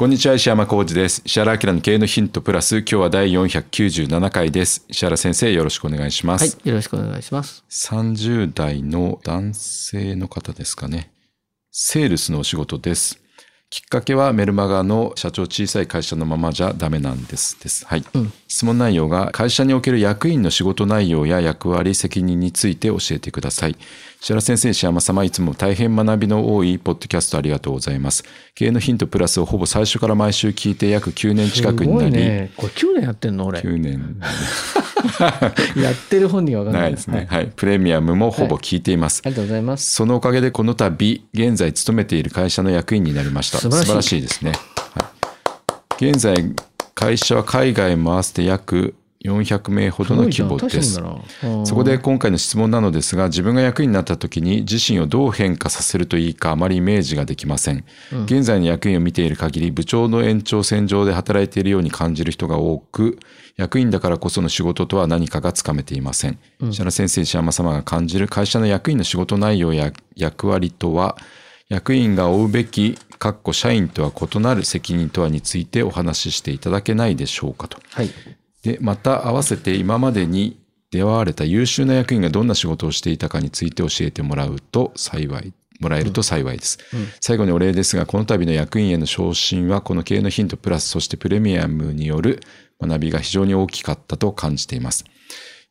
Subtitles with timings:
[0.00, 1.20] こんにちは石山浩二です。
[1.26, 4.86] 石原明の経営のヒントプラス今日は第497回です。
[4.88, 7.62] 石原先生よろしくお願いしまはいす、、よろしくお願いします。
[7.68, 11.12] 30代の男性の方ですかね。
[11.70, 13.20] セールスのお仕事です。
[13.68, 17.60] きっかけはメルマガの社長小さい会社のままじゃダメなんです。
[17.62, 17.84] です。
[17.84, 18.32] はい、うん。
[18.48, 23.76] 質問内容が会社における役員の仕事内容や役割責任について教えてください
[24.20, 28.22] 石原先生石山様いつも大変学びの多いポッドキャストありがとうございます。
[28.54, 32.52] 経営のヒントプラスをほぼ最初から毎週聞いて約9年近くになり、すごいね。
[32.54, 33.60] これ9年やってんの俺。
[33.60, 34.20] 9年。
[35.82, 36.82] やってる本人は分かんな。
[36.82, 37.38] ないいですね、はい。
[37.38, 39.94] はい、プレミアムもほぼ聞いています、ありがとうございます。
[39.94, 43.56] そのおかげでこの度現在勤めている会社の役員になりました。
[43.58, 44.20] 素晴らしい。
[44.20, 44.52] ですね、
[44.92, 45.10] は
[45.98, 46.44] い、現在
[46.94, 50.98] 会社は海外も合わせて約400名ほどの規模です。
[51.64, 57.84] そこで今回の質問なのですが自分が役員になった時に自身をどう変化させるといいかあまりイメージができません、
[58.24, 63.18] 現在の役員を見ている限り部長の延長線上で働いているように感じる人が多く
[63.56, 71.18] 役員だからこその仕事とは何かがつかめていません、石原先生石山様が感じる会社の役員の仕事内容や役割とは
[71.68, 77.78] 役員が負うべきかっこ社員とは異なる責任とはについてお話ししていただけないでしょうかと。
[77.90, 78.10] はい。
[78.62, 80.60] でまた合わせて今までに
[80.90, 86.78] 出会われた優秀な役員がどんな仕事をしていたかについて教えてもらうと幸いもらえると幸いです、
[87.20, 92.40] 最後にお礼ですがこの度の役員への昇進はこの経営のヒントプラスそしてプレミアムによる
[92.80, 95.04] 学びが非常に大きかったと感じています。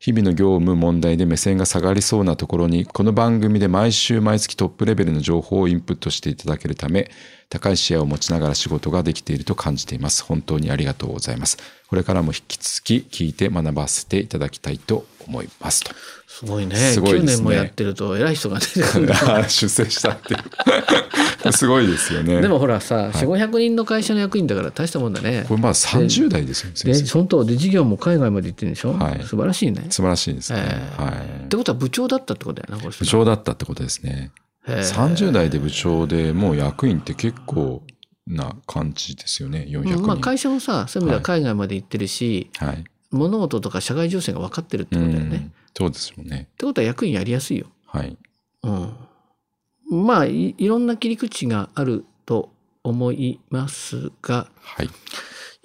[0.00, 7.10] 日々の業務問題で目線が下がりそうなところにこの番組で毎週毎月トップレベルの情報をインプットしていただけるため
[7.50, 10.22] 高い視野を持ちながら仕事ができていると感じています。
[10.22, 11.58] 本当にありがとうございます。
[11.88, 15.90] これからも引き続き聞いて学ばせていただきたいと思いますと。
[16.28, 16.76] すごいね。
[16.76, 17.18] すごいね。
[17.18, 19.04] 9年もやってると偉い人が出てくる。
[19.04, 19.48] んだ。
[19.48, 22.40] 出世したっていうすごいですよね。
[22.40, 25.44] でもほらさ、4、500人の会社の役員だから大したもんだね。
[25.48, 25.56] こ。
[25.56, 29.24] れまあ30代ですよねで、本当で事業も海外まで行ってるんでしょ、はい。
[29.24, 29.86] 素晴らしいね。
[29.90, 31.04] 素晴らしいですね、えー。
[31.04, 31.14] はい。
[31.46, 32.96] ってことは部長だったってことだよな、これ。
[32.96, 34.30] 部長だったってことですね
[34.66, 37.82] 30代で部長でもう役員って結構
[38.26, 39.66] な感じですよね。
[39.68, 42.84] 400人、うんまあ会社もさ、そういう意味では海外まで行ってるし、はい。
[43.10, 45.26] 物事とか社会情勢が分かってるってことだよね。
[45.26, 46.48] っうんそうですよね。
[46.58, 47.66] てことは役員やりやすいよ。
[47.86, 48.16] はい。
[48.62, 54.90] うん、まあいいろんな切り口があると思いますがはい。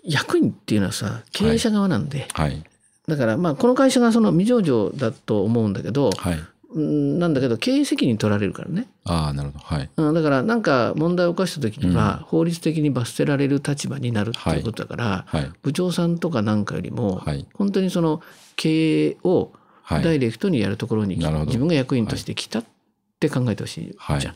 [0.03, 2.63] 役員っていうのはさ経営者側なんで、はい。
[3.07, 6.33] だからまあこの会社がその未上場だと思うんだけど、はい。
[6.33, 9.65] うんなんだけど経営責任取られるからね、ああなるほど。
[9.65, 9.89] はい。
[9.95, 15.51] うん、だからなんか問題を起こした時には法律的に罰せられる立場になるっていうことだから、はい。
[15.61, 17.47] 部長さんとかなんかよりも、はい。
[17.53, 18.21] 本当にその
[18.55, 19.53] 経営を
[19.83, 20.03] はい。
[20.03, 22.65] ダイレクトにやるところに、自分が役員として来たっ
[23.19, 24.17] て考えてほしいじゃん。
[24.17, 24.35] はい。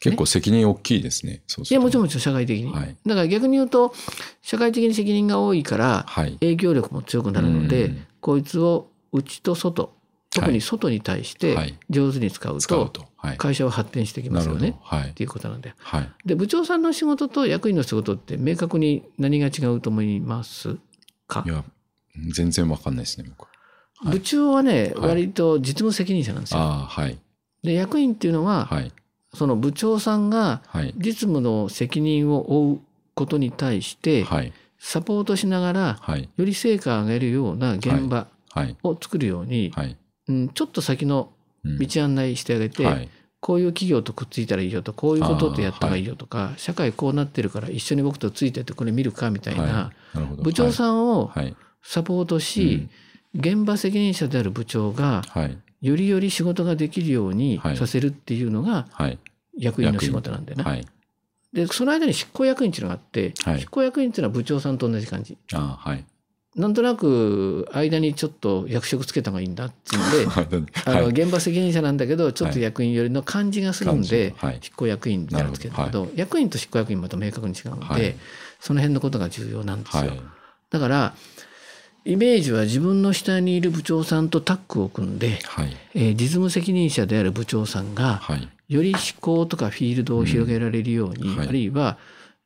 [0.00, 1.42] 結構責任大きいですね。
[1.46, 1.74] そうすると。
[1.74, 2.96] いやもちろんもちろん社会的に、はい。
[3.06, 3.94] だから逆に言うと
[4.42, 9.92] 社会的に責任が多いからはい影響力も強くなるので、うんこいつを内と外
[10.34, 11.78] 特に外に対してはい。
[11.88, 13.06] 上手に使うと,、
[13.38, 14.76] 会社は発展してきますよね。
[14.82, 15.10] はい。
[15.10, 15.76] っていうことなんだよ。
[15.78, 16.10] はい。
[16.26, 20.76] で部長さんの仕事と役員の仕事って明確に何が違うと思います
[21.28, 21.44] か？
[21.46, 21.62] いや
[22.34, 24.10] 全然わかんないですね僕は。
[24.10, 24.10] い。
[24.10, 25.08] 部長はね、はい。
[25.10, 26.60] 割と実務責任者なんですよ。
[26.60, 27.16] はい。
[27.62, 28.92] で役員っていうのは、はい。
[29.32, 30.92] その部長さんがはい。
[30.96, 32.80] 実務の責任を負う
[33.14, 34.52] ことに対してはい。
[34.80, 36.28] サポートしながらはい。
[36.36, 38.76] より成果を上げるような現場はい。
[38.82, 39.96] を作るように、はい
[40.28, 41.30] うん、ちょっと先の
[41.64, 41.78] うん。
[41.78, 43.08] 道案内してあげて、はい。
[43.40, 50.18] こういう企業とくっついたらいいよとこういうこととやった方がいいよとか、社会こうなってるから一緒に僕とついてってこれ見るかみたいな、はい。
[50.18, 51.56] な部長さんをはい。
[51.82, 52.88] サポートし、
[53.34, 55.58] 現場責任者である部長がはい。
[55.80, 57.76] よりより仕事ができるようにはい。
[57.76, 59.18] させるっていうのがはい。
[59.56, 60.64] 役員の仕事なんだよね。
[60.64, 60.86] はい。
[61.52, 63.60] でその間に執行役員っていうのがあって、はい。
[63.60, 65.38] 執行役員っていうのは部長さんと同じ感じ。
[65.52, 66.04] ああはい
[66.56, 71.06] なんとなく間にちょっと役職つけた方がいいんだっつうんで あのはい。
[71.08, 78.16] 現場責任者なんだけどちょっと役員寄りの感じがするんで、執行役員みたいなのつけたけど役員と執行役員また明確に違うので、はい
[78.60, 80.02] その辺のことが重要なんですよ。
[80.04, 80.20] はい。
[80.70, 81.14] だから
[82.06, 85.76] イメージは自分の下にいる部長さんとタッグを組んで、はい。
[85.94, 88.48] えー実務責任者である部長さんがはい。
[88.68, 91.98] より思考とかフィールドを広げられるように、うんはいあるいは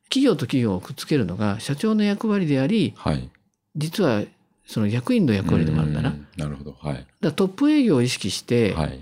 [0.04, 3.28] 企業と企業をくっつけるのが社長の役割でありはい。
[3.76, 4.22] 実は
[4.66, 6.14] その役員の役割でもあるんだな。
[6.36, 6.76] なるほど。
[6.80, 7.06] はい。
[7.20, 9.00] らトップ営業を意識して、はい。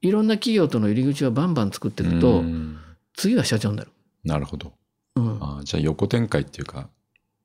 [0.00, 2.78] いろんな企業との入り口をバンバン作ってると、うん
[3.14, 3.90] 次は社長になる。
[4.24, 4.72] なるほど。
[5.16, 6.88] うんあーじゃあ横展開っていうか、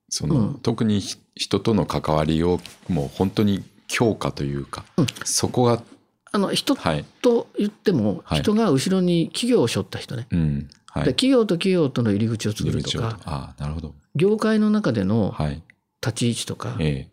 [0.09, 5.83] その、うん特にひ人との関わりをもう本当に強化というか、うんそこが、
[6.31, 7.05] あの人はい。
[7.21, 10.27] と言っても、はい人が後ろに企業を背負った人ね。
[10.31, 10.69] うん。
[10.85, 11.03] はい。
[11.03, 13.93] で企業と企業との入り口を作るとかなるほど。
[14.15, 15.61] 業界の中でのはい。
[16.07, 17.07] 立ち位置とか、え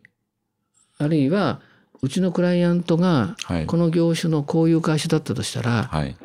[0.99, 1.61] あるいは
[2.02, 3.37] うちのクライアントが。
[3.67, 6.17] この業種のこういう会社だったとしたら、はい。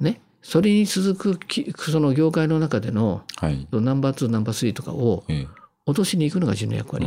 [0.00, 3.66] ね、それに続くきその業界の中でのはい。
[3.72, 5.48] ナンバー2ナンバー3とかをええ
[5.86, 7.06] 落としに行くのが自分の役割。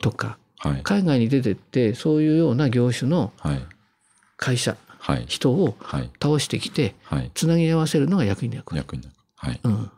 [0.00, 0.82] とか、はい。
[0.82, 3.66] 海外に出てってそういうような業種のはい。
[4.36, 5.24] 会社はい。
[5.28, 6.10] 人をはい。
[6.22, 7.30] 倒してきてはい。
[7.34, 8.78] つなぎ合わせるのが役員の役割。
[8.78, 9.14] 役になる。
[9.36, 9.60] はい。
[9.62, 9.90] うん、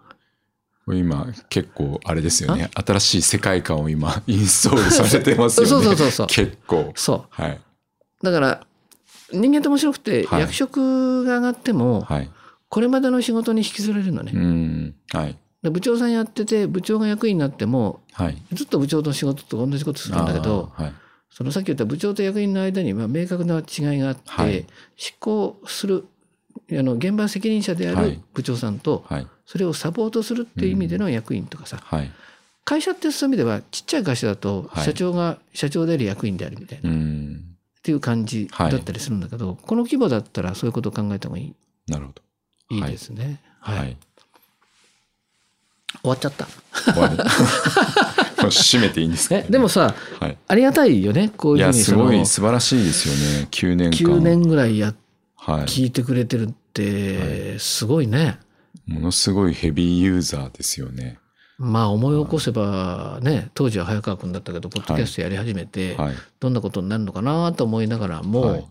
[0.94, 2.70] 今結構あれですよね。
[2.74, 5.70] 新しい世界観を今 インストールされてますよね。
[5.70, 6.92] そうそうそうそう結構。
[6.94, 7.60] そうはい。
[8.22, 8.66] だから
[9.32, 12.30] 人間って面白くて、はい役職が上がってもはい。
[12.68, 14.32] これまでの仕事に引きずられるのね。
[14.34, 14.94] うん。
[15.12, 15.36] はい。
[15.62, 18.36] で部長さんやってて部長が役員になってもはい。
[18.52, 20.92] ずっと部長の仕事と同じことするんだけどはい。
[21.30, 24.64] そのさっき言った部長と役員の間には明確な違いがあって、はい
[24.96, 26.06] 執行する
[26.70, 29.26] あの現場責任者であるはい部長さんと、はい。
[29.46, 32.10] それをサポートするっていう意味での役員とかさ、はい。
[32.64, 37.44] 会社ってそういう意味ではちっちゃい会社だとはい社長が社長である役員であるみたいな、うっん。
[37.82, 41.54] ていう感じだったりするんだけど、この規模だったらそういうことを考えた方がいい
[41.86, 42.22] なるほど。
[42.76, 43.40] いいですね。
[43.60, 43.96] はいはい。
[46.02, 46.46] 終わっちゃった。
[48.48, 50.36] 締 めていいんですか、えでもさはい。
[50.48, 53.48] ありがたいよねこういうふうにすごい素晴らしいですよね。
[53.50, 54.16] 9年間。
[54.16, 54.94] 9年ぐらいや
[55.36, 55.64] はい。
[55.64, 58.38] 聞いてくれてるってすごいね。
[58.86, 61.18] ものすごいヘビーユーザーですよね。
[61.58, 66.14] まあ思い起こせばね当時は早川君だったけどポッドキャストやり始めてはい。
[66.38, 68.64] どんなことになるのかなと思いながらも、はい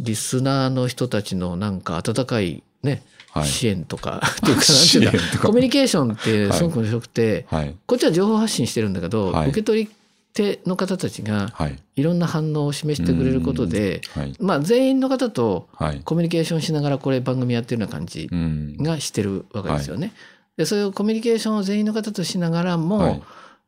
[0.00, 3.46] リスナーの人たちのなんか温かいね、はい。
[3.46, 4.62] 支援とか っていうか
[5.04, 7.76] なんていうかコミュニケーションってすごく面白くて、はい。
[7.86, 9.90] こっちは情報発信してるんだけど、はい受け取り
[10.34, 11.78] 手の方たちがはい。
[11.96, 14.34] いろんな反応を示してくれることで、はい。
[14.40, 16.00] まあ全員の方とはい。
[16.00, 18.76] コミュニケーションしながらこれ番組やってるような感じうん。
[18.78, 20.12] がしてるわけですよね。
[20.56, 23.22] でそういうコミュニケーションを全員の方としながらも、はい。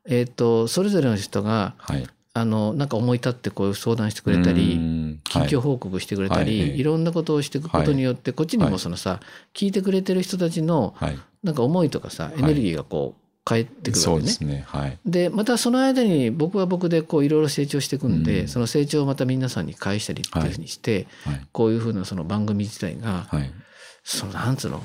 [0.07, 2.07] えー、とそれぞれの人がはい。
[2.37, 9.21] あのなんか思い立ってこう相談してくれたりうん近況報告してくれたり、はいいろんなことをしていくことによって、こっちにもそのさ、
[9.55, 11.19] 聞いてくれてる人たちのはい。
[11.45, 14.33] なんか思いとかさエネルギーがこう返ってくるそうわけね。
[14.33, 14.65] ですね。
[14.67, 14.99] はい。
[15.05, 21.47] でまたその間に僕は僕でこういろいろ成長していくんで、うんその成長をまた皆さんに返したりっていうふうにして、はい。
[21.53, 23.53] こういうふうなその番組自体が、はい。
[24.03, 24.83] そのなんつうの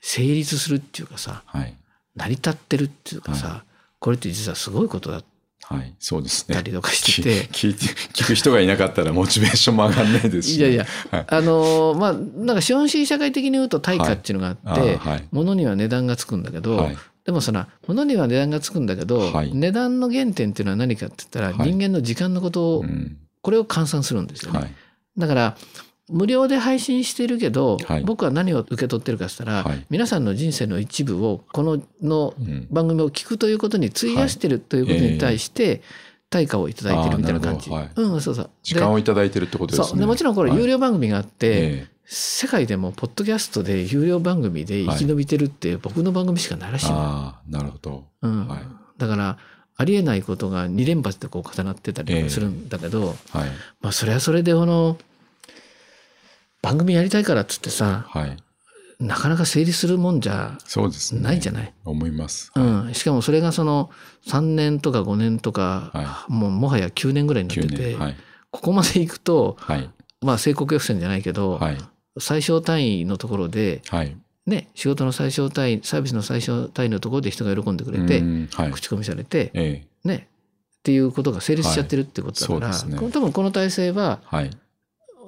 [0.00, 1.76] 成立するっていうかさはい。
[2.16, 3.64] 成り立ってるっていうかさ、
[3.98, 5.24] これって実はすごいことだっ
[5.68, 5.94] はい。
[5.98, 6.54] そうですね。
[6.54, 7.46] たりとかしてて。
[7.48, 16.96] 聞いて、聞く人がいなかったらモチベーションも上がんないですし、いやいや、はいあのーまあなんか資本主義社会的に言うと対価っていうのがあって、はいあーはい物には値段がつくんだけど、はい。
[17.28, 23.18] でもその物には値段がつくんだけど、はい値段の原点っていうのは何かって言ったら、はい人間の時間のことを、うん。
[23.42, 24.60] これを換算するんですよね。
[24.60, 24.72] はい。
[25.18, 25.56] だから
[26.08, 32.66] 無料で配信してるけど、はい僕は何を受け取ってるかって言ったら、はい皆さんの人生の一部をこののうん。
[32.70, 35.82] 番組を聞くということに費やしてるということに対して
[36.30, 37.70] 対価をいただいてるみたいな感じ。
[37.70, 38.50] あーなるほうんそうそう。
[38.62, 39.88] 時間をいただいてるってことですね。
[39.88, 48.04] そうでもちろんこれはい有料番組があって、え世界でもポッドキャストで有料番組で生き延びてるって僕の番組しかないらえしいの、ああ、なるほど。
[48.22, 48.60] うんはい
[48.98, 49.38] だから
[49.80, 53.16] ありえないことが2連発でこう重なってたりするんだけど、はい。
[53.80, 54.98] まあそれはそれでこの
[56.62, 58.36] 番組やりたいからっつってさはい。
[59.00, 60.58] なかなか成立するもんじゃ。
[61.12, 61.72] ないじゃない？
[61.84, 62.50] 思います。
[62.56, 63.90] うん、しかもそれがその
[64.26, 67.98] 3年とか5年とか、はもうもはや9年ぐらいになって9て、年。
[67.98, 68.16] はい。
[68.50, 69.90] ここまで行くとはい。
[70.20, 71.78] まあ成功曲線じゃないけど、はい。
[72.18, 74.16] 最小単位のところではい。
[74.46, 78.22] ね、仕事の最小単位サービスの最小単位のところで人が喜んでくれて。
[78.72, 80.08] 口コミされて、ええ。
[80.08, 80.28] ね
[80.78, 84.50] っていうことが成立しちゃってるってことだから、ね多分この体制ははい。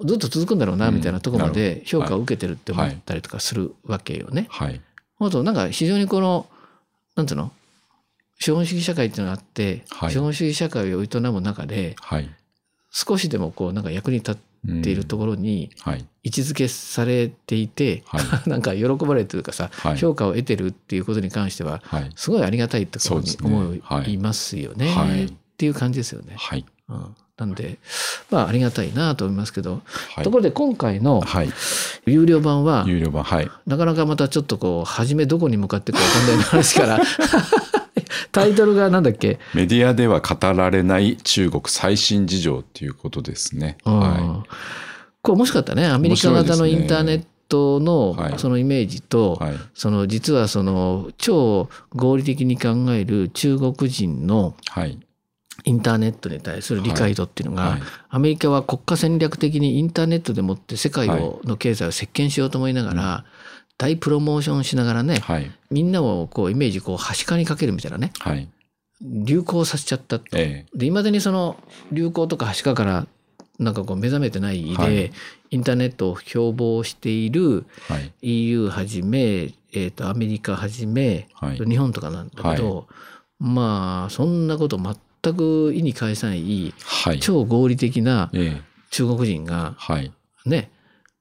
[0.05, 4.47] ずっと続くんだろうなうんみたいなところまなで評価を受けてるって思ったりとかするわけよね。
[4.51, 4.81] はい。
[5.19, 6.47] あとなんか非常にこの
[7.17, 7.53] なんていうの？
[8.39, 12.31] 資本主義社会っていうのがあって、はい資本主義社会を営む中ではい。
[12.91, 14.37] 少しでもこうなんか役に立っ
[14.83, 16.07] ているところにはい。
[16.23, 22.11] 位置づけされていて、は なんか喜ばれてるかさ、はい評価を得てるっていうことに関してははい。
[22.17, 22.99] すごいありがたいと
[23.43, 26.35] 思はいいますよね、はいっていう感じですよね。
[26.39, 26.65] はい。
[26.91, 27.79] うん、なんで
[28.31, 29.83] まあありがたいなと思いますけど、
[30.15, 31.51] はいところで今回のはい。
[32.07, 33.51] 有料版は有料版、はい。
[33.67, 37.01] なかなかまたちょっとこう初めどこに向かっていくか分かんない話から
[38.33, 43.79] タイトルがなんだっけ、メディアでは語られない中国最新事情っていうことですね。
[43.85, 44.45] うんは
[45.23, 49.45] これ面白かったねアメリカ型のインターネットのはいそのイメージと、い。
[49.45, 49.55] はい。
[49.75, 54.99] その実はその超合理的に考える中国人のはい。
[55.65, 57.81] インターネットに対する理解度っていうのが、はい
[58.13, 63.25] アメリカは国家戦略的にインターネットでもって世界はいをの経済を席巻しようと思いながら、
[63.81, 65.51] 大プロモーションしながらね、はい。
[65.71, 68.47] みんなをこうイメージこう端化にかけるみたいなねはい。
[69.01, 70.27] 流行させちゃったと。
[70.35, 71.57] えでいまだにその
[71.91, 73.07] 流行とか端化から
[73.59, 75.13] なんかこう目覚めてないで、はい
[75.53, 78.13] インターネットを標榜しているえはい。
[78.21, 81.57] EU はじめ、えー、とアメリカはじめ、はい。
[81.57, 82.87] 日本とかなんだけど、
[83.39, 84.95] まあそんなこと全
[85.35, 87.21] く意に介さないはい。
[87.21, 90.13] 超合理的なええ中国人がはい。
[90.47, 90.71] ね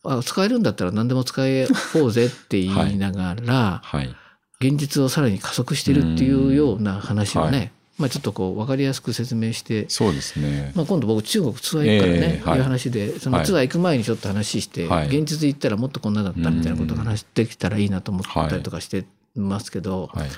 [0.03, 4.15] あ使えるんだったら何でも使えおうぜって言いながら、はい。
[4.61, 10.71] 現実をさらに加速してるっていうような話をね、はいまあ、ちょっとこう分かりやすく説明して、そうですね。
[10.73, 20.29] まあ、今度僕中国ツアー行くからね、ええはいいう話でそのはいツアー行く前にちょっと話して、はい現実行ったらもっとこんなだったみたいなことを話できたらいいなと思ったりとかしてますけど、はい。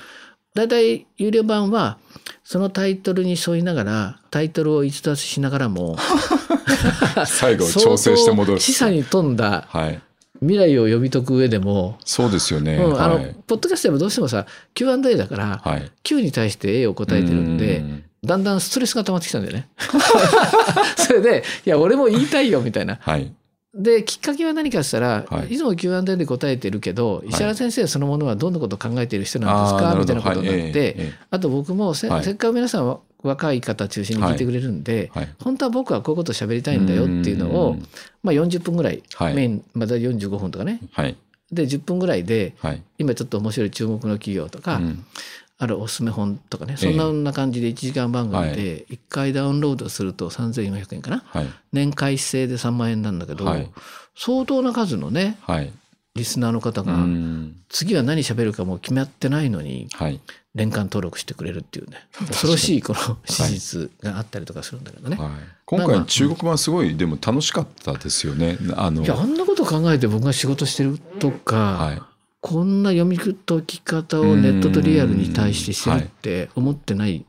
[0.53, 1.98] だいたい有料版は
[2.43, 5.98] そのタイトルに沿いながらタイトルを逸脱しながらも
[7.25, 8.60] 最後調整して戻る。
[8.60, 10.01] 示唆に富んだはい。
[10.41, 12.75] 未来を読み解く上でも、そうですよね。
[12.75, 13.36] うんあのはい。
[13.46, 15.91] ポッドキャストでもどうしてもさ Q&A だから、はい。
[16.03, 19.67] Q に対して A を答えてるんでうんだんだんストレスが溜まってきたんだよね。
[20.96, 23.00] それでいや俺も言いたいよみたいな。
[23.01, 23.34] はい。
[23.73, 25.53] できっかけは何かって言ったら、はい。
[25.53, 29.95] い、つも Q&A で答えてるけど、石原先生そのものはどんなことを考えている人なんですか？
[29.95, 31.13] みたいなことになって、はいええ。
[31.29, 35.29] あと僕もせ,、っかく皆さんは若い方中心に聞いてくれるんで、はい。
[35.41, 37.87] 本当は僕はこういうことを喋りたいんだよっていうのをん。
[38.23, 39.35] まあ、40分ぐらい、はい。
[39.35, 40.81] メインまだ45分とかね。
[40.91, 41.15] はい。
[41.51, 42.83] で10分ぐらいではい。
[42.97, 45.05] 今ちょっと面白い注目の企業とか、うん
[45.63, 51.24] あるおすすめ本とかねええそんな感じで1時間番組で1回ダウンロードすると3400円かな？
[51.27, 51.48] はい。
[51.72, 53.70] 年会費制で3万円なんだけど、はい
[54.15, 55.72] 相当な数のねはい。
[56.15, 60.20] リスナーの方うがん次は何喋るかもう決まってないのにはい。
[60.56, 65.15] 年間登録してくれるっていうね恐ろしいこの史実があったりとかするんだけどね。
[65.15, 65.30] はい。
[65.65, 68.58] 今回中国版すごいでも楽しかったですよね。
[68.75, 72.01] あのいやあんなこと考えて僕が仕事してるとか、はい。
[72.41, 77.24] こんな読み解き方をネットとリアルに対してしてるって思ってない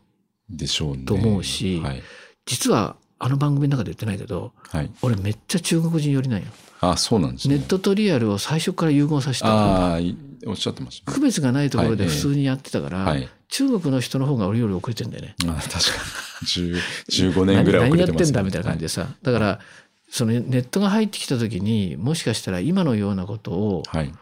[0.49, 1.05] でしょうね。
[1.05, 2.03] と思うしはい。
[2.47, 4.91] 実はあの番組の中で言ってないけどはい。
[5.03, 6.47] 俺めっちゃ中国人寄りなんよ。
[6.81, 7.57] あ、そうなんですね。
[7.57, 9.99] ネットとリアルを最初から融合させたあ
[10.47, 11.15] おっしゃってましたね。
[11.15, 13.29] 区別がないところではい普通にやってたから、はい。
[13.49, 15.35] 中国の人の方が俺より遅れてんだよね。
[15.47, 16.47] あ確かに。
[16.47, 19.61] 10 15年ぐらい遅れてます、何何やってんだみたいな感じでさ、だから
[20.09, 24.13] そのネットが入ってきた時にもしかしたら今のようなことをはい。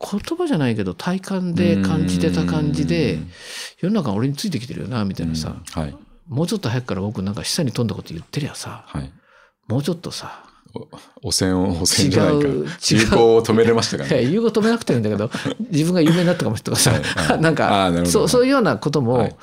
[0.00, 0.20] はい。
[0.28, 3.30] 言葉じゃないけど体感で感じてた感じでうん
[3.80, 5.96] 世の中が俺についてきてるよなみたいなさ、うんはい。
[6.28, 9.12] もうちょっと早くから僕なんか下に飛んだこと言ってりゃさはい。
[9.68, 10.44] もうちょっとさ
[11.22, 12.48] 汚染を、汚染じゃないか。
[12.48, 14.26] 流行を止めれましたからね。
[14.26, 15.30] 言うこと止めなくていいんだけど
[15.70, 19.36] 自分が有名になったかもしれないとかさ、はいはい なんかそうそういうようなこともはい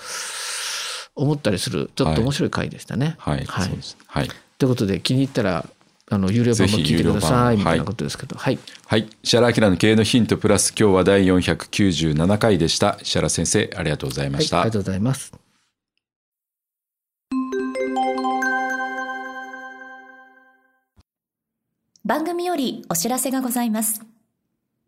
[1.15, 3.15] 思ったりするちょっと面白い回でしたね。
[3.19, 3.45] はい。
[3.45, 3.69] はい。
[4.07, 4.29] はい。
[4.57, 5.65] ということで気に入ったら
[6.13, 9.09] あの有料版も聞いてくださいみたいなことですけど、はい、はい。
[9.23, 12.97] 石原明の経営のヒントプラス、今日は第497回でした。
[13.01, 14.61] 石原先生、ありがとうございまはい、した。
[14.61, 15.33] ありがとうございます。
[22.05, 24.01] 番組よりお知らせがございます。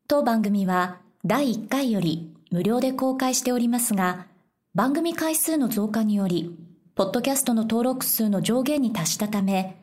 [0.07, 4.27] 当番組は第1回より無料で公開しておりますが、
[4.75, 6.55] 番組回数の増加により、
[6.93, 9.77] ポッドキャストの登録数の上限に達したため、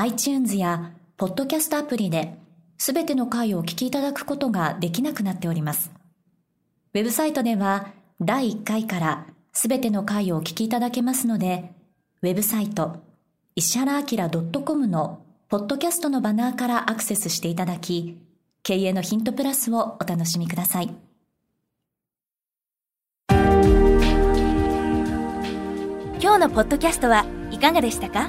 [0.00, 2.38] iTunes やポッドキャストアプリで、
[2.76, 5.90] すべての回をお聞きいただくことができなくなっております。
[6.94, 7.88] ウェブサイトでは、
[8.20, 11.72] 第1回からすべての回をお聞きいただけますので、
[12.22, 13.02] ウェブサイト、
[13.56, 14.30] 石原明
[14.62, 18.18] .com のポッドキャストのバナーからアクセスしていただき、
[18.62, 20.94] 経営のヒントプラスをお楽しみください。
[26.20, 28.28] 今日のポッドキャストはいかがでしたか？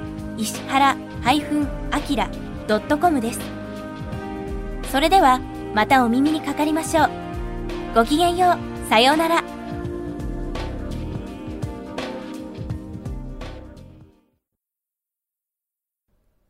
[0.37, 3.39] 石原 -akira.com です。
[4.91, 5.39] それでは
[5.73, 7.09] またお耳にかかりましょう。
[7.95, 8.89] ごきげんよう。
[8.89, 9.43] さようなら。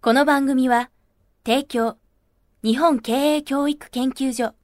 [0.01, 0.89] この番組は、
[1.45, 1.97] 提供、
[2.63, 4.55] 日本経営教育研究所、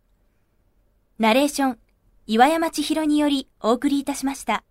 [1.20, 1.80] ナレーション、
[2.26, 4.64] 岩山千尋によりお送りいたしました。